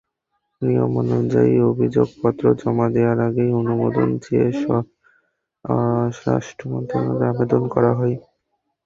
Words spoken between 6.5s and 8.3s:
মন্ত্রণালয়ে আবেদন করা হয়।